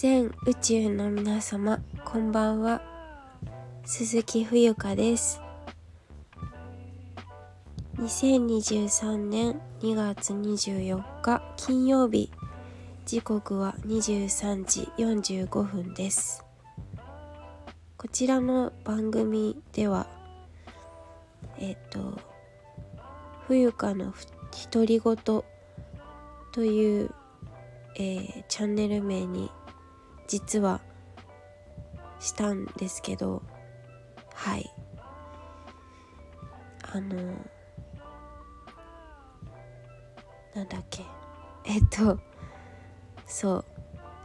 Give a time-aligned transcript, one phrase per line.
[0.00, 2.80] 全宇宙の皆様こんばんは。
[3.84, 5.40] 鈴木冬香です。
[7.96, 12.30] 2023年2月24日金曜日。
[13.06, 16.44] 時刻は23時45分です。
[17.96, 20.06] こちらの番組では
[21.58, 22.20] えっ、と
[23.48, 24.14] 冬香の
[24.72, 25.44] 独り言と
[26.64, 27.10] いう、
[27.96, 29.50] えー、チャンネル名に
[30.28, 30.80] 実は
[32.20, 33.42] したんですけど
[34.34, 34.70] はい。
[36.82, 37.16] あの
[40.54, 41.02] なんだっけ。
[41.64, 42.20] えっと
[43.26, 43.64] そう。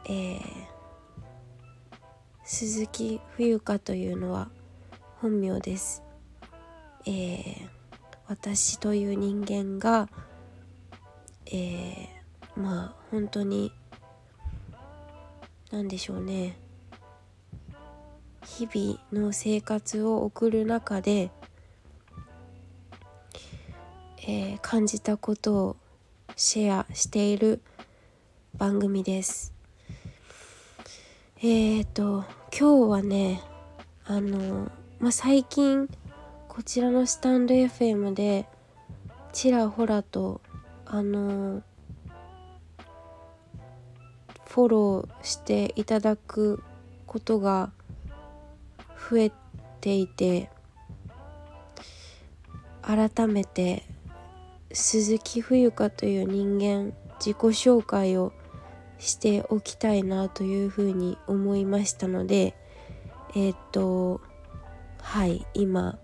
[0.06, 0.40] えー、
[2.44, 4.50] 鈴木冬香というのは
[5.20, 6.04] 本名です。
[7.06, 7.70] えー、
[8.28, 10.10] 私という人間が
[11.48, 13.72] えー、まあ本当に
[15.74, 16.56] 何でしょうね
[18.46, 21.32] 日々の生活を送る中で、
[24.20, 25.76] えー、感じたことを
[26.36, 27.60] シェアしている
[28.56, 29.52] 番組です。
[31.38, 32.24] えっ、ー、と
[32.56, 33.42] 今日はね
[34.06, 35.90] あの、まあ、最近
[36.50, 38.46] こちらのスタンド FM で
[39.32, 40.40] ちらほらと
[40.86, 41.64] あの
[44.54, 46.62] フォローしていただく
[47.08, 47.72] ことが
[49.10, 49.32] 増え
[49.82, 50.48] ていて
[52.84, 53.82] 改めて
[54.72, 58.32] 鈴木冬香という人間自己紹介を
[59.00, 62.56] しておきたいなというふうに思いましたので
[63.36, 64.22] えっ、と
[65.02, 65.98] はい今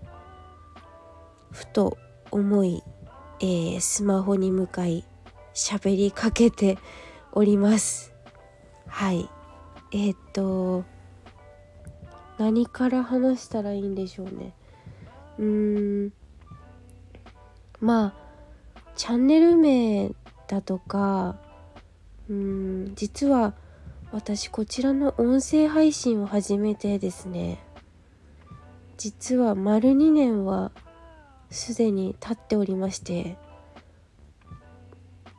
[1.52, 1.96] ふと
[2.32, 2.82] 思い、
[3.38, 5.04] えー、スマホに向かい
[5.54, 6.78] 喋りかけて
[7.30, 8.09] おります。
[8.90, 9.28] はい。
[9.92, 10.84] えー、っと
[12.38, 14.52] 何から話したらいいんでしょうね。
[15.38, 16.12] うーん。
[17.80, 18.14] まあ
[18.94, 20.10] チャンネル名
[20.46, 21.36] だとか
[22.28, 23.54] うん実は
[24.12, 27.64] 私こちらの音声配信を始めてですね。
[28.98, 30.72] 実は丸2年は
[31.50, 33.38] すでに経っておりまして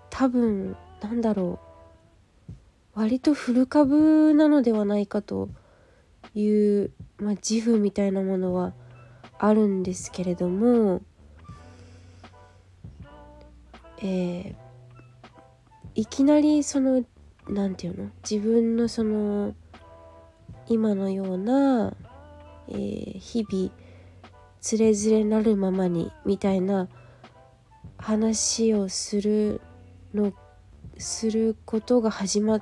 [0.09, 1.70] 多分なんだろう。
[2.93, 5.49] 割と古株なのではないかと
[6.35, 8.73] いう、まあ、自負みたいなものは
[9.39, 11.01] あるんですけれども、
[13.99, 14.55] えー、
[15.95, 17.05] いきなりその
[17.47, 19.55] 何て言うの自分のその
[20.67, 21.93] 今のような、
[22.69, 23.71] えー、日々
[24.59, 26.87] つれづれなるままにみたいな
[27.97, 29.61] 話をする
[30.13, 30.33] の
[30.97, 32.61] することが始まっ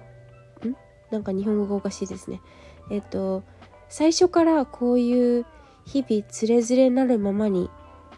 [1.12, 2.42] なんか日本語がおかしいですね。
[2.90, 3.44] えっと
[3.88, 5.46] 最初からこういう
[5.86, 7.70] 日々つれづれなるままに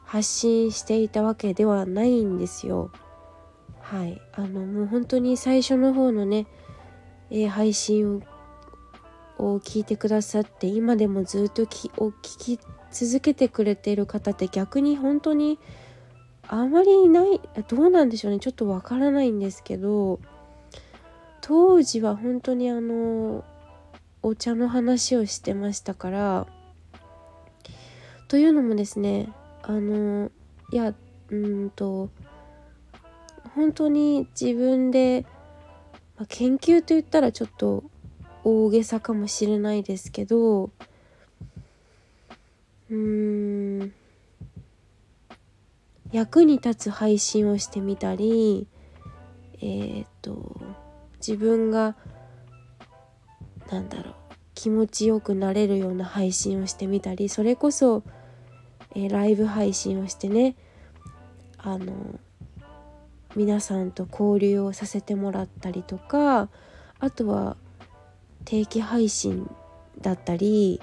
[0.03, 2.91] 発信していたわけではないんですよ。
[3.79, 4.21] はい。
[4.33, 6.47] あのもう本当に最初の方のね、
[7.29, 8.23] えー、配信
[9.37, 12.59] を聞いてくださって今でもずっとき聞き
[12.91, 15.59] 続けてくれている方って逆に本当に
[16.47, 20.19] あまりいないどうなんでしょうねちょっとわからないんですけど
[21.41, 23.43] 当時は本当にあの
[24.23, 26.47] お茶の話をしてましたから
[28.27, 29.29] というのもですね
[29.63, 30.31] あの
[30.71, 30.93] いや
[31.29, 32.09] うんと
[33.55, 35.25] 本当に自分で、
[36.17, 37.83] まあ、研究と言ったらちょっと
[38.43, 43.93] 大げさかもしれないですけどうーん
[46.11, 48.67] 役に立つ配信をしてみたり
[49.61, 50.59] えっ、と
[51.25, 51.95] 自分が
[53.71, 54.13] なんだろう
[54.53, 58.03] 気持ちよくなれるような配信をしてみたりそれこそ、
[58.95, 60.55] えー、ライブ配信をしてね
[61.57, 62.19] あの
[63.35, 66.49] 皆さんと交流をさせてもらったりとか
[66.99, 67.55] あとは
[68.45, 69.49] 定期配信
[70.01, 70.81] だったり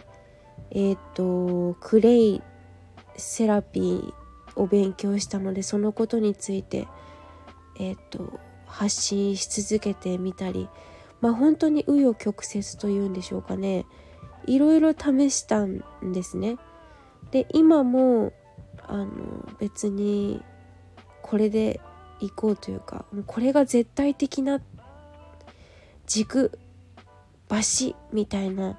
[0.70, 2.42] えっ、ー、とクレイ
[3.16, 4.12] セラピー
[4.56, 6.88] を勉強したのでそのことについて
[7.78, 8.40] えっ、ー、と
[8.78, 10.68] 発信し続けてみたり
[11.20, 13.86] まあ本当に紆余曲折というんでしょうかね
[14.46, 15.82] いろいろ試したん
[16.12, 16.56] ですね。
[17.32, 18.32] で今も
[18.86, 19.08] あの
[19.58, 20.42] 別に
[21.22, 21.80] これで
[22.20, 24.60] いこうというかもうこれが絶対的な
[26.06, 26.56] 軸
[27.48, 28.78] 橋みたいな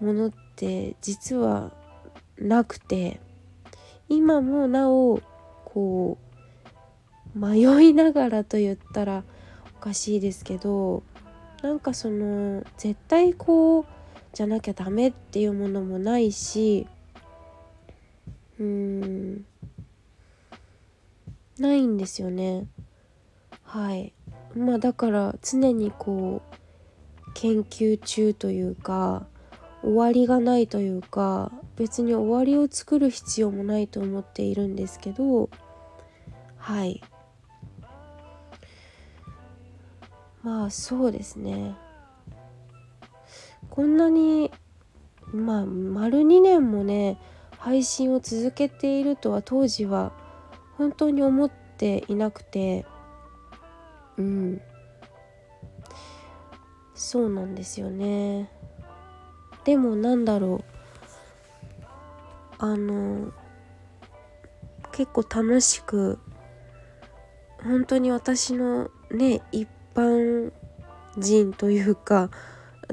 [0.00, 1.72] ものって実は
[2.36, 3.20] なくて
[4.08, 5.22] 今もなお
[5.64, 6.18] こ
[7.34, 9.22] う迷いながらと言ったら
[9.86, 11.04] かしいですけど
[11.62, 13.86] なんかその絶対こう
[14.32, 16.88] じゃなきゃダメっていうものもないし
[18.58, 19.46] うーん
[21.60, 22.66] ないんですよね。
[23.62, 24.12] はい。
[24.54, 26.42] まあだから常にこ
[27.24, 29.26] う研究中というか
[29.82, 35.48] 終わりがないというか別に終わりを作る必要もないと思っているんですけど
[36.58, 37.00] はい。
[40.46, 41.74] まあそうですね。
[43.68, 44.52] こんなに
[45.32, 47.18] まあ丸2年もね
[47.58, 50.12] 配信を続けているとは当時は
[50.78, 52.86] 本当に思っていなくて
[54.18, 54.60] うん。
[56.94, 58.48] そうなんですよね。
[59.64, 60.64] でもなんだろう。
[62.58, 63.32] あの
[64.92, 66.20] 結構楽しく
[67.64, 70.52] 本当に私のね一般
[71.16, 72.30] 人というか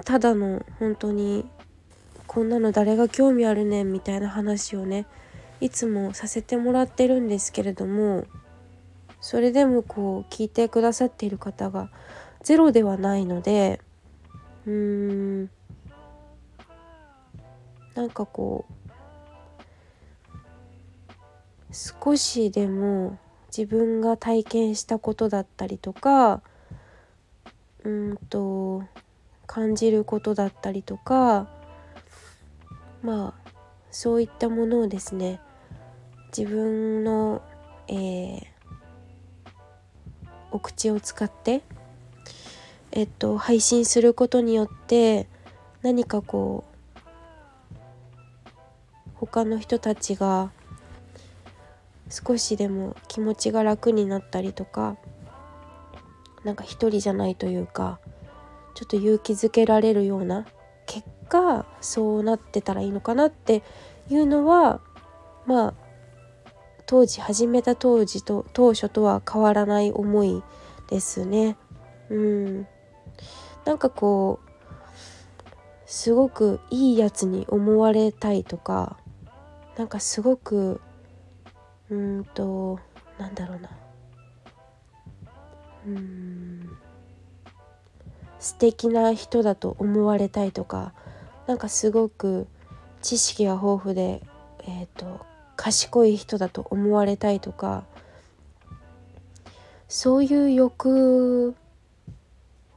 [0.05, 1.45] ただの本当に
[2.25, 5.05] こんなの誰が興味あるねんみたいな話をね
[5.59, 8.25] いつもさせてもらってるんですけれども
[9.21, 11.89] それでもこう聞いてくださっている方が
[12.41, 13.79] ゼロではないので
[14.65, 14.73] うー
[15.43, 15.49] ん
[17.95, 18.73] なんかこう
[21.73, 23.17] 少しでも
[23.55, 26.41] 自分が体験したことだったりとか
[27.83, 28.83] うんと
[29.45, 31.47] 感じることだったりとか
[33.01, 33.51] まあ
[33.91, 35.39] そういったものをですね
[36.35, 37.41] 自分の、
[37.87, 38.43] えー、
[40.51, 41.61] お口を使って
[42.91, 45.27] えっと配信することによって
[45.81, 46.73] 何かこう
[49.15, 50.51] 他の人たちが
[52.09, 54.97] 少しでも気持ちが楽になったりとか
[56.43, 57.99] なんか一人じゃないというか
[58.75, 60.45] ちょっと勇気づけられるような
[60.85, 63.63] 結果そうなってたらいいのかなって
[64.09, 64.81] いうのは
[65.45, 65.73] まあ
[66.85, 70.43] 当時始めた当時と当初とは変わらない思い
[70.89, 71.57] ですね。
[72.09, 72.67] うん
[73.65, 74.49] なんかこう
[75.85, 78.97] すごくいいやつに思われたいとか
[79.77, 80.81] なんかすごく
[81.89, 82.79] うんと
[83.17, 83.69] なんだろうな
[85.85, 86.77] うん。
[88.43, 90.91] 素敵な人だと思われたいとか
[91.47, 92.45] なんかすごく
[93.01, 94.21] 知識が豊富で、
[94.67, 95.25] えーと、
[95.55, 97.85] 賢い人だと思われたいとか
[99.87, 101.55] そういう欲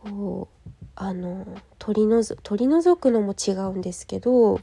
[0.04, 0.46] を
[0.94, 1.44] あの
[1.80, 4.60] 取り除取り除くのも違うんですけど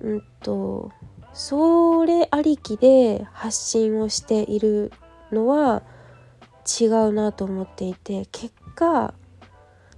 [0.00, 0.90] うんと
[1.32, 4.92] それありきで発信をしている
[5.30, 5.82] のは
[6.80, 9.14] 違うなと思っていて結果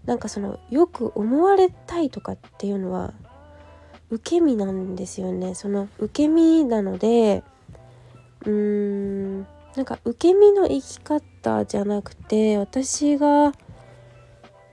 [0.05, 3.15] なんかそのよく思われたいとかっていうのは
[4.11, 5.55] 受け身なんですよね。
[5.55, 7.43] その受け身なので
[8.45, 9.41] うーん
[9.77, 13.53] なんか受け身の生き方じゃなくて私が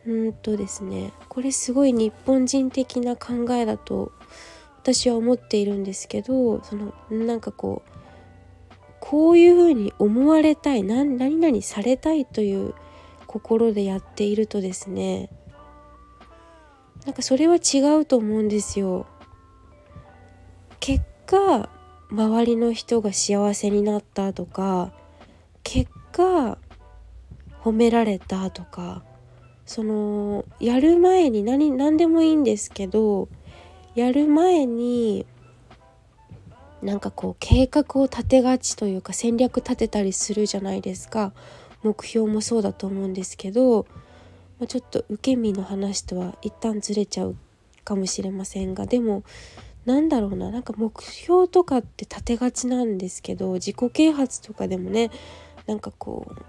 [0.05, 4.11] うんとですねこれすごい日本人的な考えだと
[4.79, 7.90] 私は思っているんですけどそのなんかこう
[9.11, 12.73] こういうふうに思われたい何々されたいという
[13.27, 15.29] 心でやっているとですね
[17.05, 19.07] なんかそれは違うと思うんですよ。
[20.79, 21.69] 結果
[22.09, 24.93] 周りの人が幸せになったとか
[25.63, 26.57] 結果
[27.61, 29.03] 褒められたとか
[29.65, 33.27] そのやる前に何何でもいいんですけど
[33.93, 35.25] やる前に
[36.81, 41.33] なんかこう計画を立てがちというか戦略立てたりするじゃないですか。
[41.83, 43.87] 目標もそうだと思うんですけど、
[44.59, 47.35] まあ、ちょっと受け身の話とは一旦ずれちゃう
[47.83, 49.23] かもしれませんがでも
[49.85, 55.09] なんだろうななんか目標とかって立てがちなんですけど自己啓発とかでもね
[55.65, 56.41] なんかこう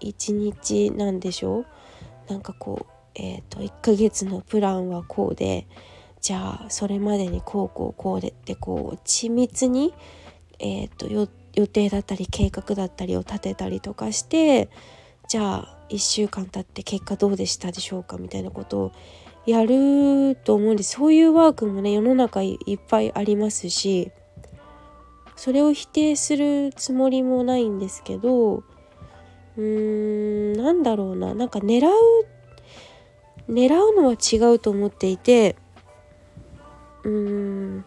[0.00, 2.32] 一日なんでしょう？
[2.32, 5.68] なんかこうえっ、ー、と1ヶ月のプランはこうで
[6.20, 9.94] じゃあそれまでにこうこうこうでってこう緻密に、
[10.58, 14.68] えーと、予定だったり計画だったりを立てたりとかして
[15.28, 18.92] じゃあ1週間経って結果どうでしたでしょうかみたいなことを
[19.46, 20.92] やると思うんです。
[20.92, 24.12] そういうワークもね世の中いっぱいありますし
[25.36, 31.34] それを否定するつもりもないんですけどうーんなんだろうな。
[31.34, 31.90] なんか狙う
[33.48, 35.56] 狙うのは違うと思っていて
[37.04, 37.84] うん。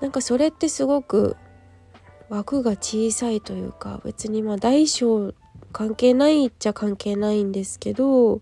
[0.00, 1.36] なんかそれってすごく
[2.28, 5.34] 枠が小さいというか別にまあ大小
[5.72, 8.40] 関係ないっちゃ関係ないんですけどう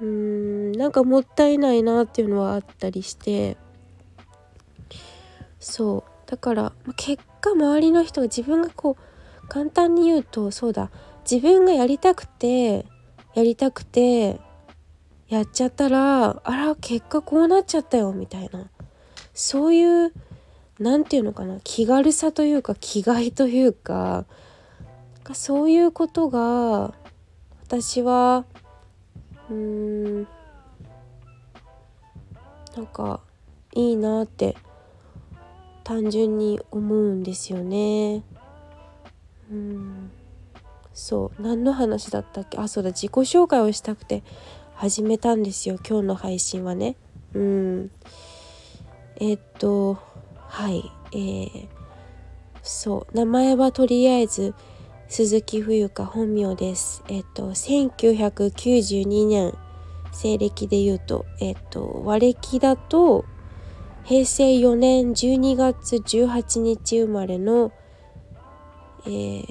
[0.00, 3.56] ーんなんかもったいないなっていうのはあったりして。
[5.60, 6.30] そう。
[6.30, 10.90] だから、まあ、結果周りの人が自分がこう簡単に言うとそうだ。
[11.30, 12.84] 自分がやりたくて
[13.34, 14.40] やりたくて
[15.32, 18.68] やっちゃったらあら結果こうなっちゃったよみたいな。
[19.32, 20.12] そういう
[20.78, 24.26] 何て言うのかな気軽さというか気概というか
[25.32, 26.92] そういうことが
[27.62, 28.44] 私は
[29.48, 30.28] うーん
[32.76, 33.20] なんか
[33.74, 34.54] いいなって
[35.82, 38.22] 単純に思うんですよね。
[39.50, 40.10] うん。
[40.92, 41.42] そう。
[41.42, 42.58] 何の話だったっけ？
[42.58, 42.90] あそうだ。
[42.90, 44.22] 自己紹介をしたくて。
[44.82, 46.96] 始めたんですよ今日の配信はね。
[47.34, 47.90] うん
[49.14, 49.96] えっと
[50.48, 51.68] はいえー、
[52.64, 54.56] そう名前はとりあえず
[55.06, 57.04] 鈴木冬香本名です。
[57.06, 59.54] えっと1992年
[60.10, 63.24] 西暦で言うとえっと和暦だと
[64.02, 67.70] 平成4年12月18日生まれの、
[69.06, 69.44] えー、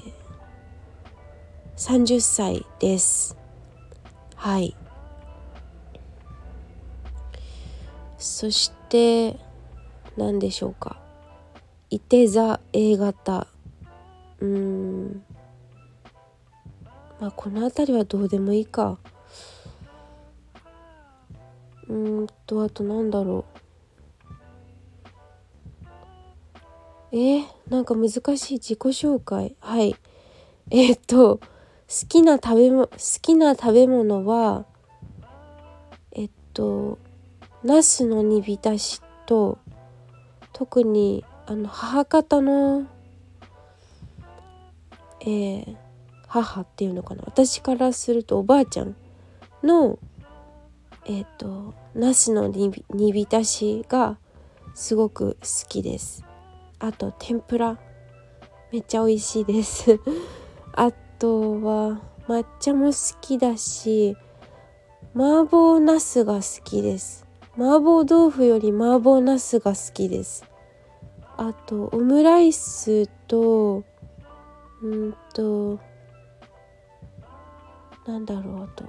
[1.78, 3.34] 30歳です。
[4.36, 4.76] はい。
[8.22, 9.36] そして
[10.16, 10.96] 何でしょうか。
[11.90, 13.48] いて座 A 型。
[14.38, 15.24] うーん。
[17.20, 18.98] まあこの辺りはどうでもいいか。
[21.88, 23.44] うんとあとなんだろ
[27.10, 27.14] う。
[27.14, 29.94] えー、なんか難しい自己紹介はい
[30.70, 31.46] えー、っと好
[32.08, 34.64] きな食べ物好きな食べ物は
[36.12, 36.98] えっと
[37.64, 39.58] ナスの煮浸しと
[40.52, 42.86] 特にあの母方の
[45.20, 45.76] えー、
[46.26, 47.22] 母っていうのかな。
[47.26, 48.96] 私からするとおばあちゃん
[49.62, 49.98] の
[51.04, 52.72] えっ、とナスの煮
[53.12, 54.18] 浸しが
[54.74, 56.24] すごく好きです。
[56.80, 57.78] あと天ぷら
[58.72, 60.00] めっちゃ美味しいです。
[60.74, 64.16] あとは抹茶も好きだし
[65.14, 67.31] 麻婆茄子が好きです。
[67.56, 70.44] 麻婆豆腐より麻婆茄子が好きです。
[71.36, 73.84] あとオムライスと
[74.82, 75.78] うんと
[78.06, 78.84] なんだろうあと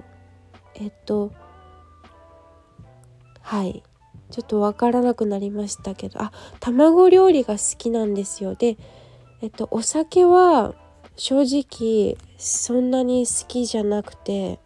[0.74, 1.32] えっと
[3.40, 3.82] はい。
[4.30, 6.22] ちょっとわからなくなりましたけど。
[6.22, 8.54] あ卵料理が好きなんですよ。
[8.54, 8.78] で
[9.42, 10.74] えっとお酒は
[11.16, 14.58] 正直そんなに好きじゃなくて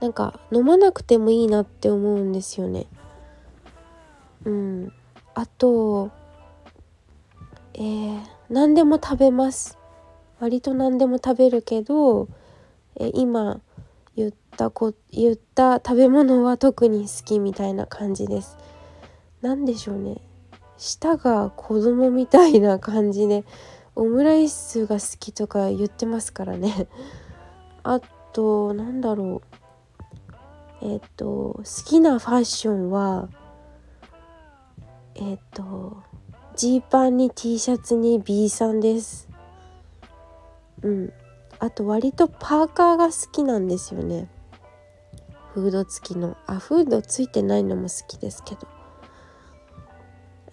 [0.00, 2.86] なんか飲まなくてもいいなって思うんですよね。
[4.44, 4.92] うん。
[5.34, 6.10] あと
[7.74, 9.78] えー、何でも食べます。
[10.40, 12.28] 割と何でも食べるけど
[12.96, 13.60] え今
[14.16, 18.56] 言ったこ言った食べ物は特に好きみたいな感じです。
[19.42, 20.16] 何でしょうね。
[20.78, 23.44] 舌が子供みたいな感じで
[23.94, 26.88] オムライスが好きとか言ってますからね。
[27.82, 28.00] あ
[28.32, 29.55] となんだろう。
[30.82, 33.28] えっ、と好きなファッションは
[35.14, 36.02] えっ、と
[36.56, 39.28] ジーパンに T シャツに B さんです。
[40.82, 41.12] うん。
[41.58, 44.28] あと割とパーカーが好きなんですよね。
[45.52, 46.36] フード付きの。
[46.46, 48.66] あフードついてないのも好きですけど。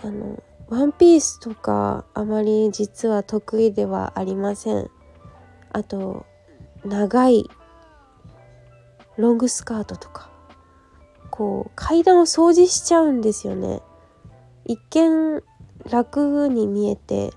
[0.03, 4.89] あのワンピースとかあまり実は得意ではありません。
[5.71, 6.25] あと
[6.83, 7.49] 長い
[9.17, 10.33] ロングスカートとか。
[11.35, 13.81] こう階段を掃除しちゃうんですよね。
[14.65, 15.41] 一見
[15.89, 17.33] 楽に見えて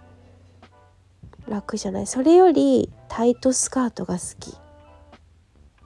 [1.49, 2.07] 楽じゃない。
[2.07, 4.55] それよりタイトスカートが好き。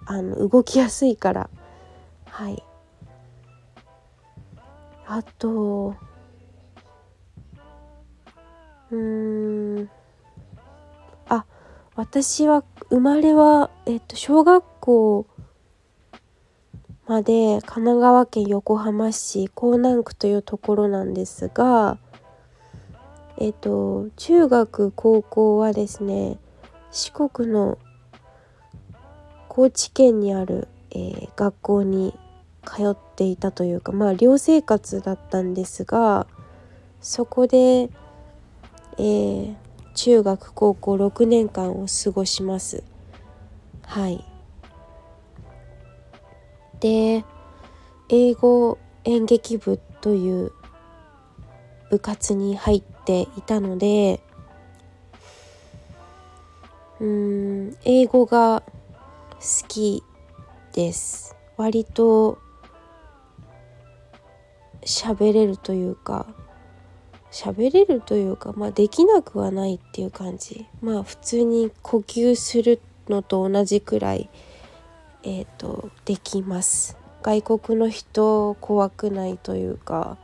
[0.06, 1.50] あの動きやすいから。
[2.26, 2.64] はい。
[5.06, 5.94] あと
[8.90, 9.90] うーん。
[11.28, 11.44] あ
[11.94, 15.26] 私は生まれはえっと小学校
[17.10, 21.98] まで神奈川県横浜市港南区というところなんですが
[23.36, 26.38] えっ、と中学高校はですね
[26.92, 27.78] 四国の
[29.48, 32.16] 高知県にある、えー、学校に
[32.64, 36.28] 通っていたというかまあ寮生活だったんですが
[37.00, 39.56] そこで、えー、
[39.94, 42.84] 中学高校6年間を過ごします。
[43.82, 44.29] はい。
[46.80, 47.24] で
[48.08, 50.52] 英語演劇部という
[51.90, 54.20] 部活に入っていたので
[57.00, 58.62] うん英語が
[59.40, 60.02] 好き
[60.72, 61.34] です。
[61.56, 62.38] 割と
[64.82, 66.26] 喋れるというか
[67.30, 70.66] 喋れるというかまあできなくはないっていう感じ。
[70.82, 74.28] まあ普通に呼吸するのと同じくらい
[75.22, 76.96] えっ、ー、とできます。
[77.22, 80.16] 外国の人怖くないというか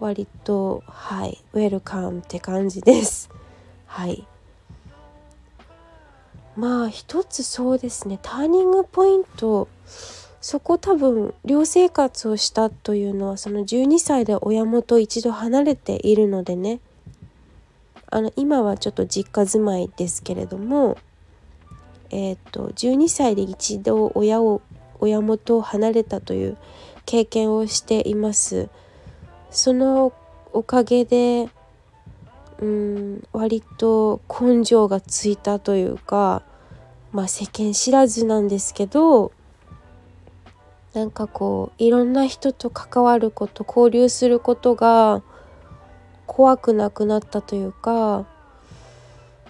[0.00, 3.30] 割とはいウェルカムって感じです。
[3.86, 4.26] はい。
[6.56, 9.68] まあ一つそうですねターニングポイント
[10.40, 16.80] そこ多分寮生活をしたというのはその12歳で親元一度離れているのでね
[18.10, 20.96] あの今はちょっと実家住まいですけれども
[22.10, 24.62] えっ、ー、と12歳で一度親を
[24.98, 26.56] 親元を離れたという
[27.04, 28.68] 経験をしています。
[29.50, 30.12] その
[30.52, 31.48] おかげで
[32.60, 36.42] うん割と根性がついたというか
[37.12, 39.32] まあ世間知らずなんですけど
[40.94, 45.22] なんかこういろんな人と関わること交流することが
[46.26, 48.26] 怖くなくなったというか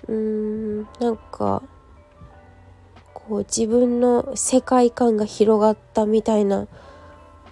[0.08, 1.62] うーんなんか
[3.28, 6.68] こう自分の世界観が広がったみたいな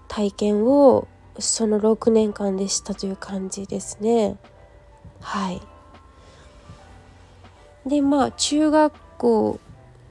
[0.09, 4.39] 体験をその6年間でしたという感じですね。
[5.21, 5.61] はい。
[7.87, 9.61] でまあ中学校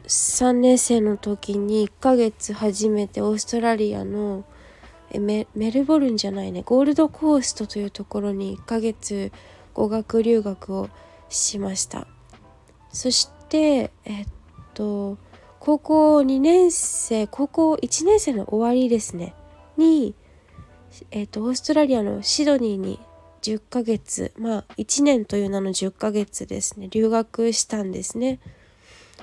[0.05, 4.43] 3年生の時に1ヶ月初めてオーストラリアの
[5.11, 6.63] メルボルンじゃないね。
[6.65, 9.31] ゴールドコーストというところに1ヶ月
[9.73, 10.89] 語学留学を
[11.29, 12.05] しました。
[12.91, 14.27] そしてえっ
[14.73, 15.17] と
[15.65, 19.33] 高校2年生高校1年生の終わりですね。
[19.77, 20.13] に
[21.09, 22.99] えっとオーストラリアのシドニーに
[23.43, 26.89] 10ヶ月まあ1年という名の10ヶ月ですね。
[26.89, 28.41] 留学したんですね。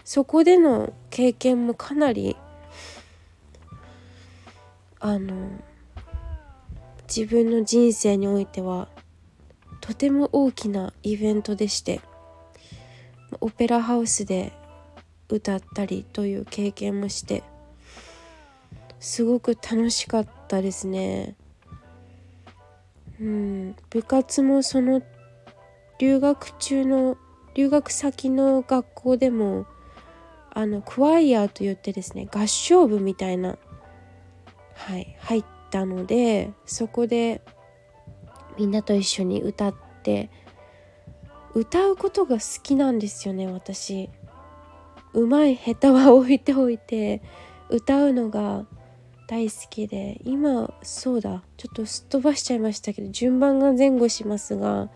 [0.03, 2.39] そこでの経験もかなり
[4.99, 5.35] あの
[7.07, 8.89] 自分の人生においては
[9.83, 12.01] とても大きなイベントでして
[13.43, 14.59] オペラハウスで
[15.31, 17.43] 歌ったりという経験もして
[18.99, 21.35] すごく楽しかったですね。
[23.19, 25.03] うん、部活もその
[25.99, 27.17] 留学中の
[27.55, 29.67] 留学先の学校でも
[30.53, 33.59] あのクワイヤーと言ってですね合唱部みたいな
[34.75, 37.43] はい入ったのでそこで
[38.59, 40.31] みんなと一緒に歌って
[41.55, 44.09] 歌うことが好きなんですよね私
[45.13, 47.23] うまい下手は置いておいて
[47.69, 48.67] 歌うのが
[49.27, 54.91] 大好きで今そうだちょっとすっ飛ばしちゃいましたけど順番が前後しますが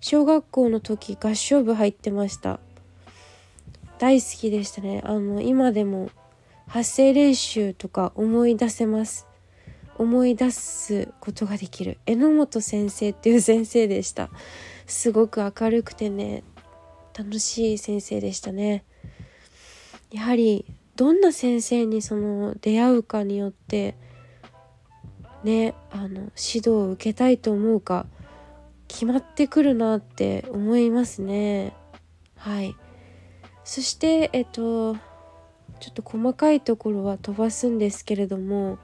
[0.00, 2.58] 小学校の時合唱部入ってました。
[3.98, 5.02] 大好きでしたね。
[5.04, 6.10] あの今でも
[6.66, 9.26] 発声練習とか思い出せます。
[9.98, 11.98] 思い出すことができる。
[12.06, 14.30] 榎本先生っていう先生でした。
[14.86, 16.42] すごく明るくてね
[17.16, 18.84] 楽しい先生でしたね。
[20.10, 20.64] やはり
[20.96, 23.96] どんな先生にその出会うかによって
[25.44, 28.06] ねあの指導を受けたいと思うか
[28.88, 31.74] 決まってくるなって思いますね。
[32.36, 32.74] はい。
[33.64, 38.78] そしてえっとちょっと細かいところは飛ばすんですけれども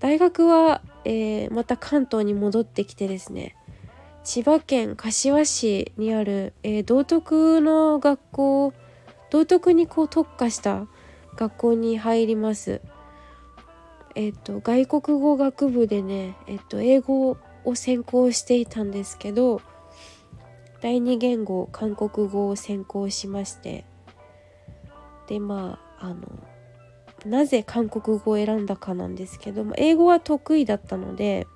[0.00, 3.56] 大学は、えー、また関東に戻ってきてですね
[4.24, 8.74] 千葉県柏市にある、えー、道徳の学校
[9.34, 10.86] 道徳にこう特化した
[11.34, 12.80] 学校に入ります。
[14.14, 19.60] えっ、と外国語学部でね、えっ、と英語を専攻していたんですけど
[20.82, 23.84] 第二言語韓国語を専攻しまして
[25.26, 26.20] でまああの
[27.26, 31.48] なぜ韓国語を選んだかなんですけど、ま英語は得意だったので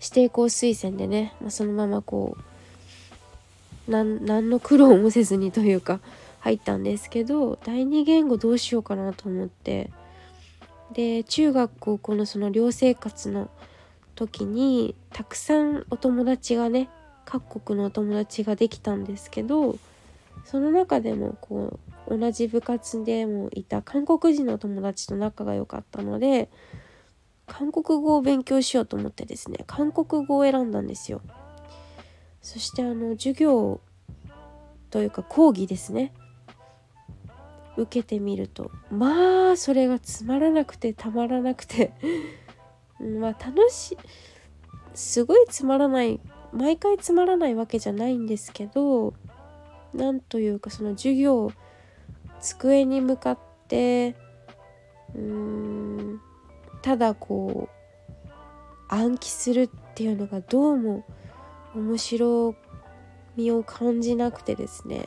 [0.00, 5.98] 指定校推薦でね、まあ、そのままこう何の苦労もせずにというか
[6.40, 9.90] 入ったんですけど第二言語どうしようかなと思って。
[10.92, 13.50] で中学高校のその寮生活の
[14.14, 16.88] 時にたくさんお友達がね
[17.24, 19.76] 各国のお友達ができたんですけど
[20.44, 26.48] その中でもこう同じ部活でもいた韓国人の友達と仲が良かったので
[27.46, 31.20] 韓国語を勉強しようと思ってですね韓国語を選んだんですよ。
[32.40, 33.80] そしてあの授業
[34.90, 36.12] というか講義ですね。
[37.78, 38.70] 受けてみると。
[38.90, 41.92] まあそれがつまらなくてたまらなくて。
[43.20, 43.98] まあ楽しい
[44.92, 46.18] すごいつまらない
[46.52, 49.14] 毎回つまらないわけじゃないんですけど
[49.94, 51.52] なんというかその授業
[52.40, 53.38] 机に向かっ
[53.68, 54.16] て
[55.14, 56.20] うーん
[56.82, 58.28] ただこう
[58.88, 61.04] 暗記するっていうのがどうも
[61.76, 62.56] 面白
[63.36, 65.06] みを感じなくてですね。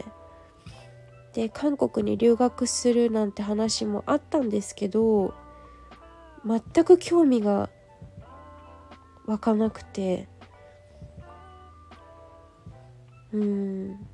[1.33, 5.33] で韓国に留学するなんて話もあったんですけど
[6.45, 7.69] 全く興味が
[9.25, 10.27] 湧かなくて。
[13.33, 14.07] うん。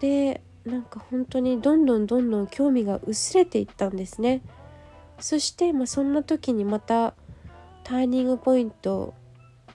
[0.00, 4.42] でなんか本当にどんどんどんどん興味が薄れていったんですね。
[5.18, 7.14] そして、まあ、そんな時にまた
[7.82, 9.14] ターニングポイント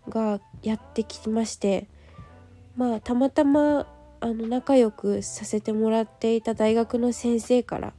[0.08, 1.88] がやってきまして
[2.76, 3.88] まあたまたま
[4.24, 7.94] あの仲良くさせてもらっていた大学の先生から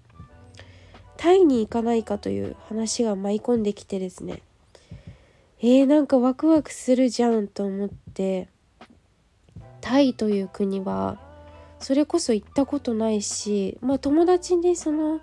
[1.19, 4.41] タイに行かないかという話が舞い込んできてですね。
[5.61, 8.49] えー、なんかワクワクするじゃんと思って
[9.83, 11.21] タイという国は
[11.79, 15.21] それこそ行ったことないしまあ友達にその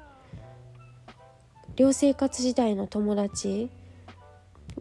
[1.78, 3.72] 寮生活時代の友達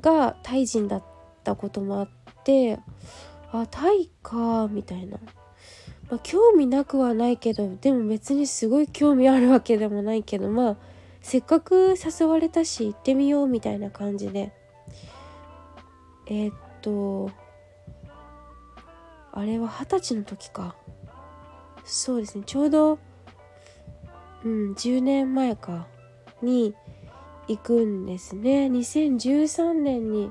[0.03, 1.05] がタイ人だっ
[1.45, 2.09] たこともあっ
[2.45, 2.79] て
[3.53, 5.19] あタイかみたいな、
[6.11, 10.77] まあ、興味なくはないけどでも別にすごい興味あるわけでもないけどまあ
[11.23, 14.53] せっかく誘われたし行ってみようみたいな感じで。
[16.27, 17.31] えー、っと
[19.33, 20.75] あれは二十歳の時か。
[21.85, 22.45] そうですね。
[22.47, 22.99] ちょうど
[24.45, 25.87] うん10年前か。
[26.43, 26.75] に
[27.49, 28.67] 行くんですね。
[28.67, 30.31] 2013年に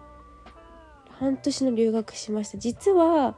[1.20, 2.58] 半年の留学しました。
[2.58, 3.36] 実は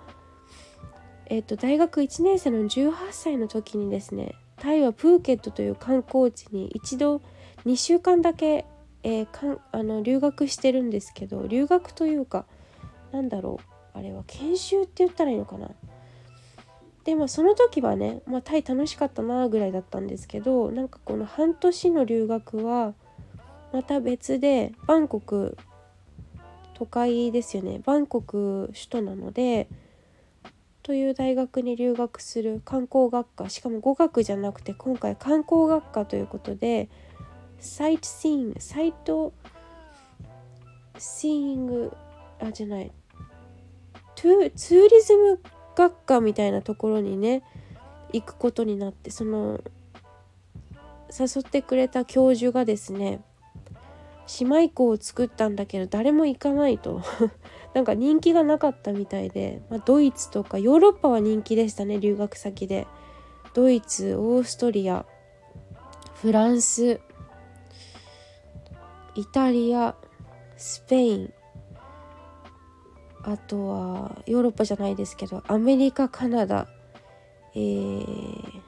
[1.32, 7.22] えっと大学1年生の18歳の時にですねタイはプーケットという観光地に一度
[7.65, 8.65] 2週間だけ、
[9.04, 12.46] えー、かんあの留学してるんですけど留学というか
[13.13, 13.62] なんだろ
[13.96, 15.70] うあれは研修って言ったらいいのかな。
[17.06, 22.94] でまあその時はね、まあ、タイ楽しかったなぐらいだったんですけどなんかこの半年の留学は
[23.72, 25.58] また別でバンコク
[26.74, 27.80] 都会ですよね。
[27.86, 29.70] バンコク首都なので
[30.84, 36.89] という大学に留学する観光学科しかも語学じゃなくて今回観光学科ということで
[37.60, 39.34] サイトシーンサイト
[40.98, 41.94] シーング
[42.39, 42.91] あじゃない
[44.15, 45.39] ツーリズム
[45.76, 47.44] 学科みたいなところにね
[48.13, 49.62] 行くことになってその
[51.17, 53.22] 誘ってくれた教授がですね
[54.39, 57.02] 姉妹校を作ったんだけど誰も行かないと。
[57.74, 62.88] なんか人気がなかったみたいで、まあ、ドイツとかヨーロッパは人気でしたね留学先で。
[63.54, 65.06] ドイツオーストリア
[66.14, 67.02] フランス
[69.14, 69.94] イタリア
[70.56, 71.34] スペイン
[73.24, 76.70] あとはヨーロッパじゃないですけどアメリカカナダ
[77.54, 78.62] えー、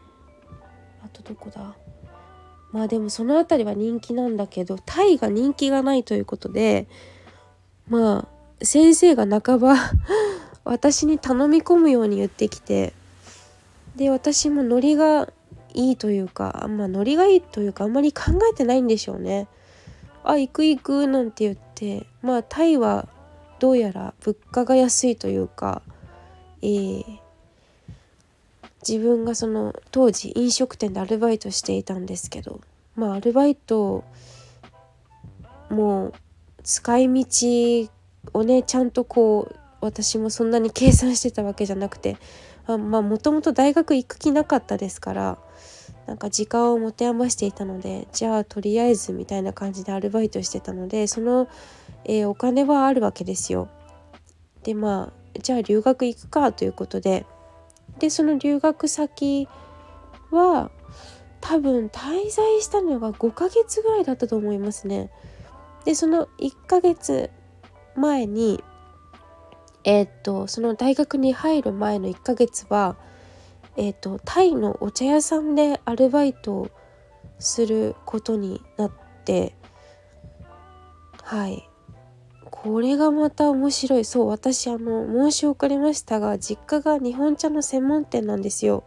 [1.05, 1.77] あとどこだ？
[2.73, 6.87] まあでもその辺りは人気なんだけどタイが人気がないということで
[7.87, 8.32] まあ
[8.63, 9.75] 先生が半ば
[10.63, 12.93] 私に頼み込むように言ってきて
[13.95, 15.29] で私もノリが
[15.73, 19.47] いいというかまあノリがいいというかあんまり考えてないんでしょうね。
[20.23, 23.09] あ行く行くなんて言ってまあタイは
[23.59, 25.81] どうやら物価が安いというか、
[26.61, 27.03] えー、
[28.87, 32.61] 自分がその当時飲食店でアルバイトしていたんですけど
[32.95, 34.05] まあアルバイト
[35.69, 36.13] もう
[36.63, 37.25] 使い道
[38.33, 42.17] をねちゃんとこう私もそんなに計算してたわけじゃなくて
[42.65, 45.37] あまあもともと大学行く気なかったですから
[46.07, 51.47] なんか時間を持て余していたのでじゃあとりあえずみたいな感じでアルバイトしてたのでその
[52.05, 53.69] えー、お金はあるわけですよ。
[54.63, 57.25] でまあじゃあ留学行くかということで
[57.99, 59.47] でその留学先
[60.31, 60.71] は
[61.41, 65.09] 多分滞在したのが5ヶ月ぐらいだったと思いますね。
[65.85, 67.29] でその1ヶ月
[67.95, 68.63] 前に
[69.85, 72.95] えー、とその大学に入る前の1ヶ月は
[73.75, 76.71] えー、とタイのお茶屋さんでアルバイトを
[77.39, 78.91] することになっ
[79.25, 79.55] て
[81.23, 81.67] はい。
[82.51, 84.05] これがまた面白い。
[84.05, 88.83] そう私あの申し遅れましたが実家が日本茶の専門店なんですよ。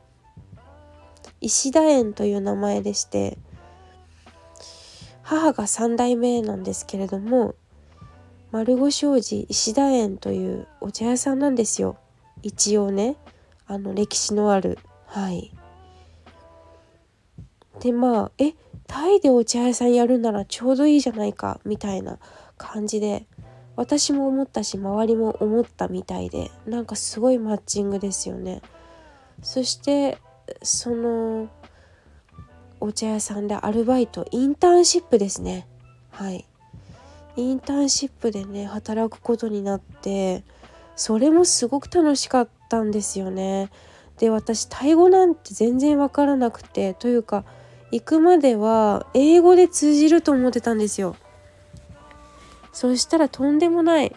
[1.41, 3.37] 石田園という名前でして
[5.23, 7.55] 母が3代目なんですけれども
[8.57, 11.99] 丸ご商事石田園というお茶屋さんなんですよ。
[12.43, 13.17] 一応ね
[13.67, 14.79] あの歴史のある。
[15.05, 15.53] はい。
[17.81, 18.55] でまあえ
[18.87, 22.19] タイでお茶屋さんやるならちょうどいいじゃないかみたいな
[22.57, 23.27] 感じで
[23.77, 28.63] 私も思ったし周りも思ったみたいでなんかすごいマッチングですよね。
[29.43, 30.17] そして
[30.63, 31.51] その
[32.81, 35.69] お茶屋さんでアルバイトインターンシップですね。
[36.11, 36.47] はい。
[37.37, 40.43] インターンシップでね働くことになって
[40.95, 43.71] それもすごく楽しかったんですよね。
[44.19, 47.45] で私タイ語なんて全然わからなくてというか
[47.93, 51.17] 行くまでは英語で通じると思ってたんですよ。
[52.73, 54.15] そしたらとんでもない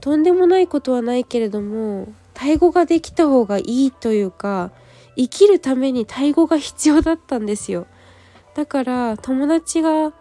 [0.00, 4.70] とんでもないことはないけれどもタイ語ができた方がいいというか
[5.16, 7.86] 生きるためにタイ語が必要だったんですよ。
[8.54, 10.12] だから友達が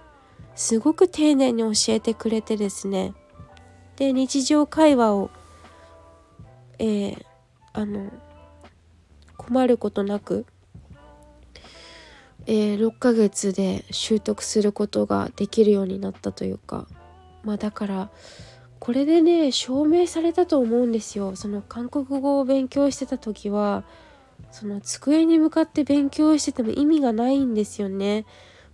[0.58, 3.14] すごく丁寧に教えてくれてですね。
[3.96, 5.32] で日常会話を
[6.80, 7.26] えー、
[7.74, 8.12] あの
[9.36, 10.46] 困ることなく、
[12.46, 16.88] えー、6ヶ月で習得することができるようになったというか
[17.44, 18.10] まあだから
[18.80, 21.36] これでね証明されたと思うんですよ。
[21.36, 23.84] その韓国語を勉強してた時は
[24.52, 28.26] その机に向かって勉強してても意味がないんですよね。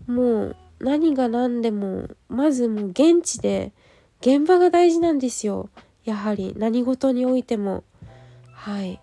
[0.05, 3.71] もう何が何でもまずもう現地で
[4.19, 5.69] 現場が大事なんですよ。
[6.03, 7.83] やはり何事においても。
[8.51, 8.99] はい。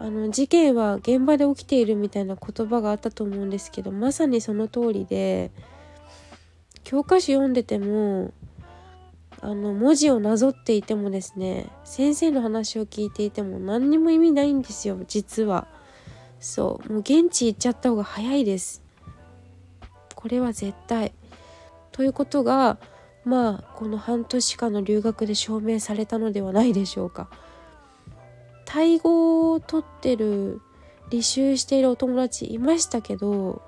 [0.00, 5.50] あの事件は現場で起きているみたいな言葉があったと思うんですけどまさにその通りで
[6.84, 8.32] 教科書読んでても
[9.40, 15.66] あの文字をなぞっていてもですね先生の話を聞いていても何にも意味ないんですよ実は。
[16.40, 16.92] そう。
[16.92, 18.87] もう現地行っちゃった方が早いです。
[20.28, 21.14] これは絶対。
[21.90, 22.76] ということが
[23.24, 27.30] まあこの半年間の留学で証明されたのではないでしょうか。
[28.66, 30.60] タイ語を取ってる
[31.08, 33.62] 履修しているお友達いましたけど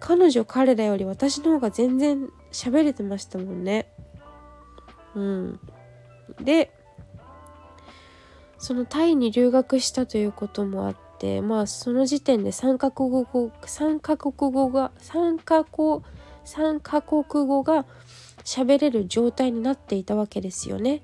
[0.00, 3.86] 彼女彼らより私の方が全然喋れてましたもんね。
[5.14, 5.60] うん、
[6.40, 6.72] で
[8.56, 16.02] そのタイに留学したということもあってまあその時点で3カ国語3カ国語が3カ国
[16.44, 17.86] 3カ国語が
[18.44, 21.00] 喋れる状態になっていたわけですよね。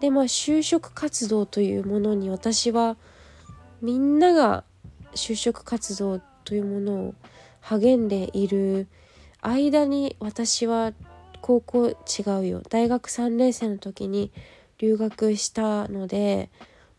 [0.00, 2.96] でまあ就職活動というものに私は
[3.80, 4.64] みんなが
[5.14, 7.14] 就職活動というものを
[7.60, 8.88] 励んでいる
[9.40, 10.92] 間に私は
[11.42, 11.94] 高校違
[12.40, 14.32] うよ大学3年生の時に
[14.78, 16.50] 留学したので、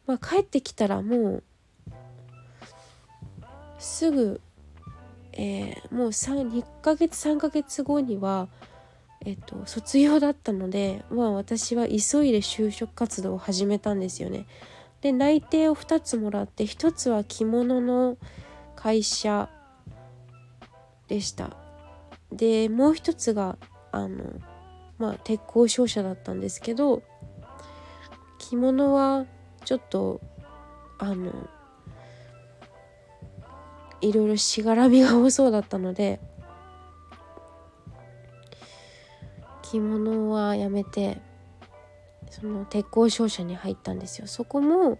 [0.08, 1.44] まあ、帰ってきたらもう
[3.80, 4.42] すぐ、
[5.34, 8.48] えー、もう2ヶ月3ヶ月後には、
[9.26, 14.46] えっと、卒業だったので、まあ、私は急いで就職活動を始めたんですよね。
[15.02, 18.18] で内定を2つもらって1つは着物の
[18.76, 19.50] 会社
[21.08, 21.58] でした。
[22.32, 23.58] でもう一つが
[23.92, 24.24] あの
[24.98, 27.02] まあ鉄鋼商社だったんですけど
[28.38, 29.26] 着物は
[29.65, 30.21] ちょっと
[31.00, 31.32] あの
[34.02, 36.19] いろいろしがらみが多そうだったので
[39.62, 41.21] 着物はやめて
[42.30, 44.28] その鉄鋼商社に入ったんですよ。
[44.28, 45.00] そこも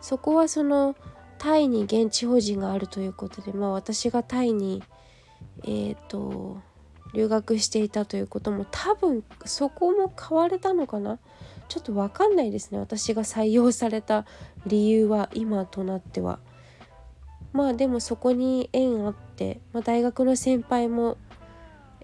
[0.00, 0.96] そこはその
[1.38, 4.82] タイに現地法人があるということでまあ私がタイに
[5.64, 6.58] えっ、ー、と
[7.14, 11.18] 留学していたということも多分そこも変われたのかな
[11.70, 12.80] ちょっと分かんないですね。
[12.80, 14.26] 私が採用された
[14.66, 16.40] 理由は今となっては。
[17.52, 21.16] まあでもそこに縁あって、まあ、大学の先輩も、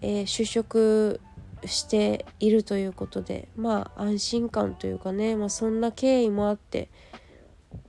[0.01, 1.21] えー、就職
[1.65, 6.89] しているということでまあ安心感というかね、まあ、そんな経緯もあって、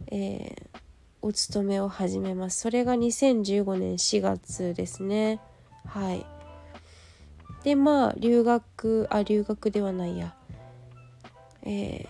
[0.07, 0.79] えー、
[1.21, 2.59] お勤めを始めます。
[2.59, 5.39] それが2015年4月ですね。
[5.85, 6.25] はい。
[7.63, 10.35] でまあ留学あ留学ではないや。
[11.63, 12.07] えー、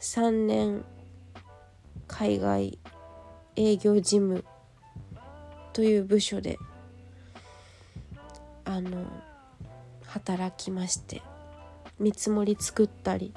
[0.00, 0.84] 3年
[2.06, 2.78] 海外
[3.56, 4.44] 営業事務
[5.72, 6.58] という部署で
[8.64, 9.04] あの
[10.06, 11.22] 働きまして
[11.98, 13.32] 見積もり作ったり、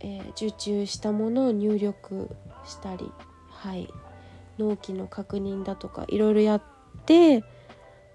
[0.00, 2.28] えー、受注したものを入力
[2.64, 3.10] したり
[3.50, 3.88] はい。
[4.58, 6.62] 納期の確認だとかいろいろやっ
[7.06, 7.40] て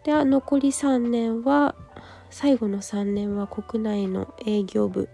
[0.04, 1.76] で残り3年は
[2.30, 5.10] 最後の3年は国内の営業部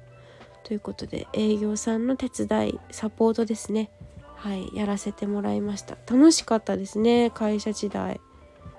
[0.63, 3.89] ということで営業さんの手伝いサポートですね。
[4.35, 5.97] はいやらせてもらいました。
[6.11, 8.19] 楽しかったですね会社時代。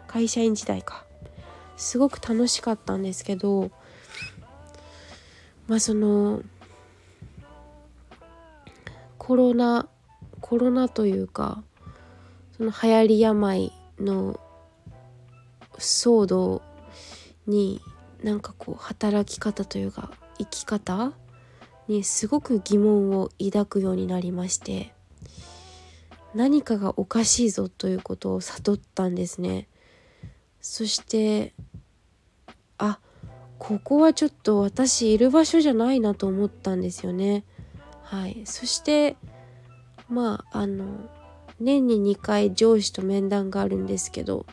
[0.07, 1.05] 会社員時代か。
[1.77, 3.71] すごく楽しかったんですけど
[5.67, 6.43] まあその
[9.19, 9.89] コロナ
[10.41, 11.63] コロナというか
[12.57, 14.39] その流行り病の
[15.79, 16.63] 騒動
[17.47, 17.81] に
[18.23, 21.13] なんかこう働き方というか生き方
[21.89, 24.93] にすごく疑問を抱くようになりまして
[26.35, 29.69] 何かがおかしいぞということを悟ったんですね。
[30.61, 31.55] そして
[32.77, 32.99] あ
[33.59, 37.45] ここはちょっと私いる場所じゃないなと思ったんですよね。
[38.03, 38.43] はい。
[38.47, 39.17] そして
[40.09, 41.09] まああの
[41.61, 44.45] 年に2回上司と面談があるんですけど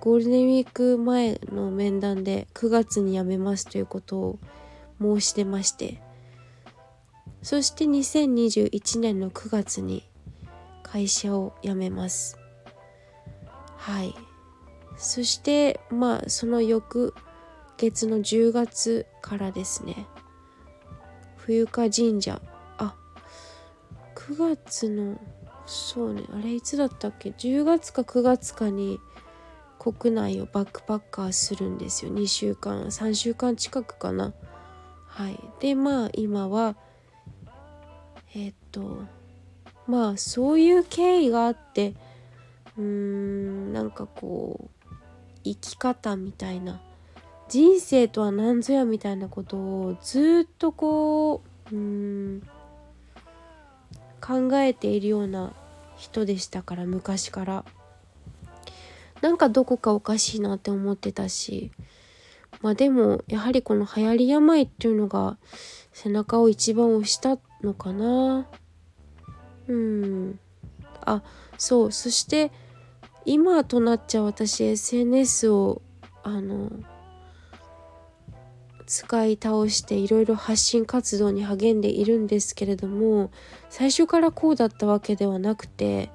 [0.00, 4.38] ゴールデンウィーク前の面談で9月に辞めますということを
[5.00, 6.00] 申し出まして
[7.42, 10.08] そして2021年の9月に
[10.82, 12.38] 会社を辞めます。
[13.76, 14.14] はい。
[14.96, 17.14] そしてまあその翌
[17.76, 20.06] 月の10月からですね。
[21.36, 22.40] 冬香神社。
[22.78, 22.94] あ
[24.14, 25.18] 9月の
[25.66, 29.00] そうねあれいつだったっけ？10月か9月かに
[29.80, 32.12] 国内をバックパッカーするんですよ。
[32.12, 34.32] 2週間3週間近くかな。
[35.06, 35.40] はい。
[35.58, 36.76] でまあ今は、
[38.72, 39.04] と
[39.86, 41.94] まあそういう経緯があって
[42.76, 44.96] うーんなんかこう
[45.44, 46.80] 生き方みたいな
[47.48, 52.42] 人生とは何ぞやみたいなことをずっとこううん
[54.20, 55.52] 考えているような
[55.96, 57.64] 人でしたから昔から。
[59.22, 61.70] なんかどこかおかしいなって思ってたし
[62.60, 65.38] まあでもやはりこの流行り病っていうのが
[65.92, 68.46] 背中を一番押したのかな。
[69.68, 70.38] うん。
[71.04, 71.22] あ
[71.58, 71.92] そう。
[71.92, 72.50] そして
[73.24, 75.82] 今となっちゃ私 SNS を
[76.22, 76.70] あの
[78.86, 83.30] 使い倒していろいろ発信活動に励んでいるんですけれども
[83.70, 86.10] 最初からこうだったわけではなくて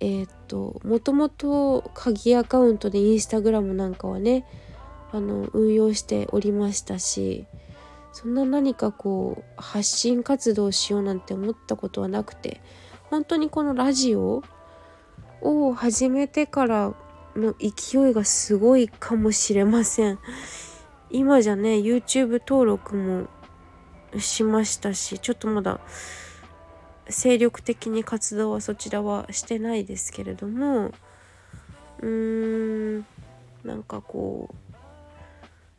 [0.00, 4.44] えっ、ともともと鍵アカウントでインスタグラムなんかはね
[5.12, 7.46] あの運用しておりましたし
[8.12, 12.60] そんな何かこう発信活動しようなんて思ったことはなくて
[13.10, 14.42] 本当にこのラジオ
[15.40, 16.94] を始めてから
[17.34, 20.18] の勢いがすごいかもしれません。
[21.10, 23.28] 今じゃね YouTube 登録も
[24.18, 25.80] しましたしちょっとまだ
[27.08, 30.92] 精力的に活動はそちらはしてないですけれども
[32.00, 33.06] うーん
[33.62, 34.71] なんかこう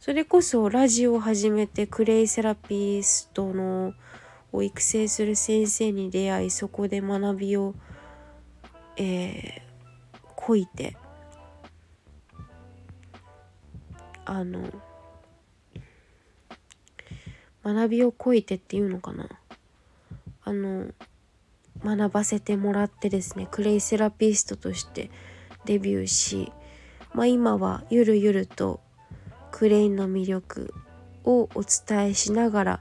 [0.03, 3.93] それこそラジオを始めてクレイセラピストの
[4.51, 7.73] を育成する先生に出会いそこで学びを、
[8.97, 10.97] えー、こいて
[14.25, 14.65] あの
[17.63, 19.29] 学びをこいてっていうのかな。
[20.43, 20.87] あの
[21.81, 25.11] 学ばせてもらってですねクレイセラピストとして
[25.63, 26.51] デビューし、
[27.13, 28.83] まあ、今はゆるゆると
[29.63, 30.73] クレインの魅力
[31.23, 32.80] をお伝えしながら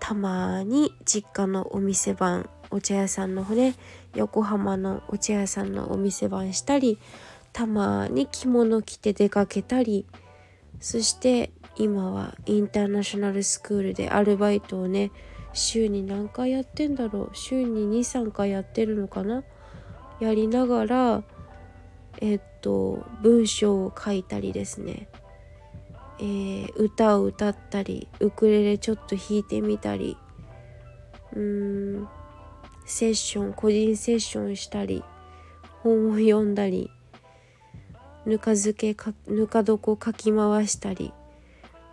[0.00, 3.76] たまに実家のお店番お茶屋さんのね
[4.12, 6.98] 横浜のお茶屋さんのお店番したり
[7.52, 10.04] たまに着物着て出かけたり
[10.80, 15.12] そして今はインターナショナルスクールでアルバイトをね
[15.52, 19.44] 週に何回やってんだろう週に23回やってるのかな
[20.18, 21.22] やりながら
[22.20, 25.08] えっと文章を書いたりですね、
[26.18, 30.16] えー、歌を歌ったりウクレレちょっと弾いてみたり
[31.34, 32.08] うーん
[32.86, 35.04] セッション個人セッションしたり
[35.82, 36.90] 本を読んだり
[38.24, 41.12] ぬか漬けかぬか床かき回したり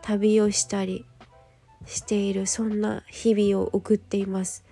[0.01, 1.05] 旅をしたり
[1.85, 4.63] しているそんな日々を送っています。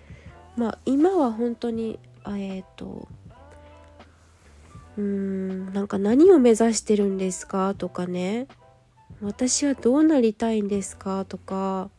[0.56, 3.06] まあ今は本当にえっ、ー、と
[4.96, 7.74] うーんなんか何を目指してるんですか？
[7.74, 8.46] とかね。
[9.22, 11.24] 私はどうなりたいんですか？
[11.24, 11.90] とか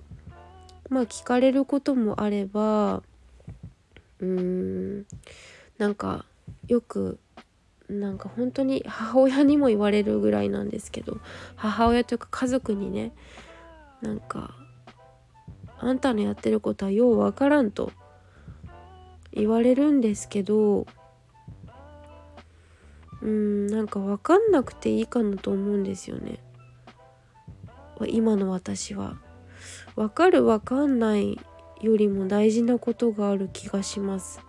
[0.89, 3.01] まあ聞かれることもあれば
[4.19, 5.05] うーん
[5.77, 6.25] なんか
[6.67, 7.17] よく
[7.89, 11.19] なんか本当に母親にも言われるぐらいなんですけど
[11.55, 13.13] 母親というか家族にね
[14.01, 14.53] なんか
[15.79, 17.91] あんたのやってることはようわからんと
[19.31, 20.85] 言われるんですけど
[23.21, 26.39] うんなんか分かんなくていいかなと思うんですよね。
[28.05, 29.17] 今の私は。
[29.95, 31.39] 分かる分かんない
[31.81, 34.41] よりも大事なことがある気がします。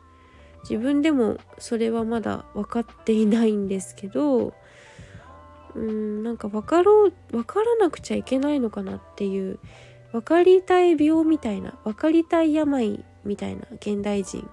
[0.69, 4.55] 自分でもそれはまだ分かっていないんですけど
[5.75, 9.59] うんなんか分かろう分からなくちゃいけないのかなっていう
[10.13, 14.49] 分かりたい病みたいな分かりたい病みたいな現代人。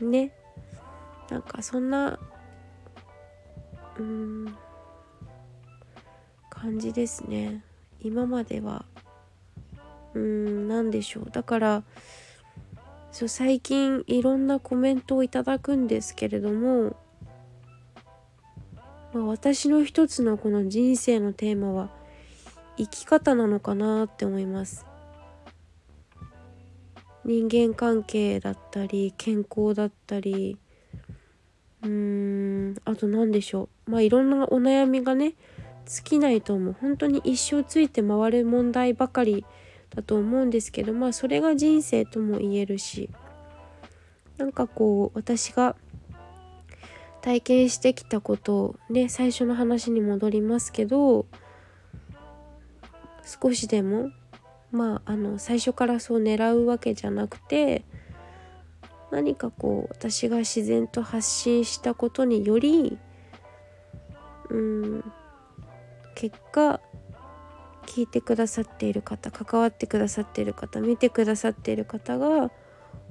[0.00, 0.32] ね。
[1.30, 2.18] なんかそんな
[3.98, 4.54] うん
[6.62, 7.60] 感じですね。
[8.00, 8.84] 今までは。
[10.14, 11.30] うーん何でしょう。
[11.32, 11.82] だから
[13.10, 16.94] そう最近いろんなコメントをいただくんですけれども、
[19.12, 21.90] まあ、私の一つのこの人生のテーマは
[22.76, 24.86] 生き方なのかなって思います。
[27.24, 30.58] 人間関係だったり健康だったり
[31.82, 33.90] うーんあと何でしょう。
[33.90, 35.34] まあいろんなお悩みがね
[35.86, 39.44] 尽きないと思う本当に一生ついて回る問題ばかり
[39.94, 43.10] だと思うんですけどまあそれが人生とも言えるし
[44.38, 45.76] なんかこう私が
[47.20, 51.26] 体験してきたことをね最初の話に戻りますけど
[53.24, 54.10] 少しでも
[54.72, 57.84] まああの最初からそう狙うわけじゃなくて
[59.12, 62.98] 何かこう私が自然と発信したことにより
[64.48, 65.12] うん
[66.14, 66.80] 結果
[67.86, 72.50] 聞いてくださっている方関わってくださっている方見てくださっている方が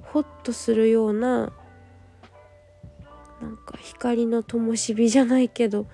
[0.02, 1.52] ホッとするような
[3.40, 5.86] なんか光の灯火じゃないけど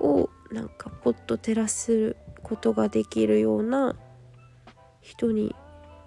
[0.00, 3.96] をなんかポッと照らすことができるような
[5.00, 5.54] 人に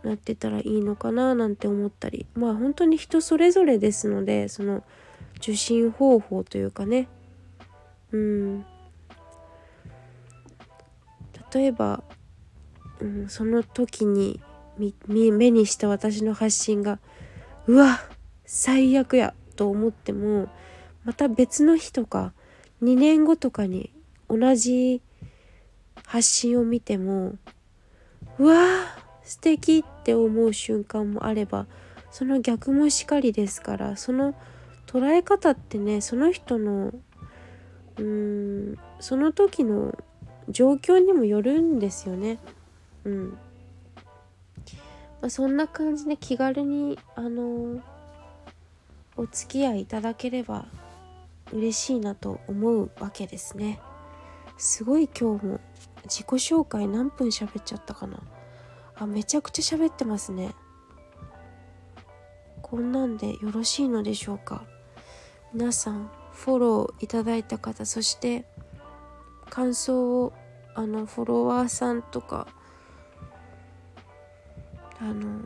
[0.03, 2.25] なってたらいいのかななんて思ったり。
[2.33, 4.83] まあ本当に人それぞれですのでその
[5.37, 7.09] 受信方法というかね。
[8.11, 8.65] うん。
[11.53, 12.03] 例えば、
[12.99, 14.39] うん、その時に
[14.77, 16.99] 目にした私の発信が
[17.67, 17.99] うわ
[18.45, 20.47] 最悪やと思っても
[21.03, 22.33] また別の日とか
[22.81, 23.91] 2年後とかに
[24.29, 25.01] 同じ
[26.05, 27.35] 発信を見ても
[28.37, 28.55] うわ
[29.23, 31.67] 素敵って思う瞬間もあれば
[32.09, 34.33] その逆もしかりですからその
[34.87, 36.93] 捉え方ってねその人の
[37.97, 39.95] うーんその時の
[40.49, 42.39] 状況にもよるんですよね。
[43.03, 43.29] うん。
[45.21, 47.81] まあ、そんな感じで気軽にあの
[49.17, 50.65] お付き合いいただければ
[51.51, 53.79] 嬉しいなと思うわけですね。
[54.59, 55.59] すごい今日も
[56.03, 58.21] 自己紹介何分喋っちゃったかな
[58.95, 60.53] あめちゃくちゃ喋ってますね
[62.61, 64.63] こんなんでよろしいのでしょうか
[65.53, 68.45] 皆さんフォローいただいた方そして
[69.49, 70.33] 感想を
[70.75, 72.47] あのフォロワーさんとか
[74.99, 75.41] あの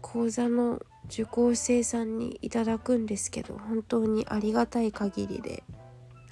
[0.00, 5.62] 講座の受講生さんにいただくんですけど本当にありがたい限りで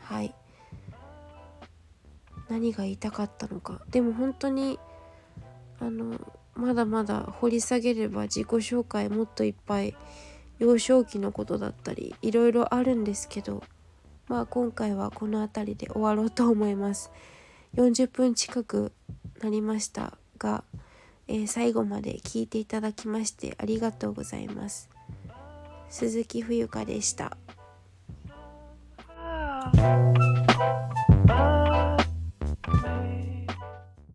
[0.00, 0.34] はい。
[2.48, 3.80] 何が言いたかったのか。
[3.90, 4.78] でも本当に
[5.80, 6.20] あの
[6.54, 9.96] まだまだ掘り下げれば自己紹介もっといっぱい
[10.58, 13.64] 幼少期のことだったりいろいろあるんですけど
[14.29, 17.11] まあ今回はこの辺りで終わろうと思います。
[17.77, 18.93] 40分近く
[19.43, 20.64] なりましたが、
[21.27, 24.89] えー、最後まで聞いていただきましてありがとうございます。
[25.89, 27.37] 鈴木冬香でした。